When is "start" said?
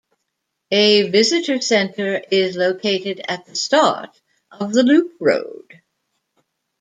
3.55-4.19